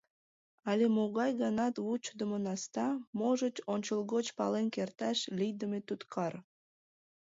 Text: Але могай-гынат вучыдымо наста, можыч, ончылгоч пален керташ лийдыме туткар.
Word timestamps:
Але 0.69 0.85
могай-гынат 0.97 1.75
вучыдымо 1.85 2.37
наста, 2.47 2.87
можыч, 3.19 3.55
ончылгоч 3.73 4.27
пален 4.37 4.67
керташ 4.75 5.17
лийдыме 5.37 5.79
туткар. 5.87 6.33